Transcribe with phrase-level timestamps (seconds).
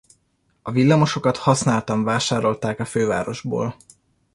[0.61, 3.75] A villamosokat használtan vásárolták a fővárosból.